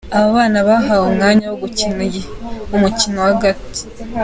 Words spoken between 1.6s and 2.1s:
gukina